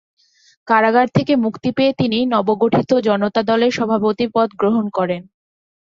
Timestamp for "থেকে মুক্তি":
1.09-1.69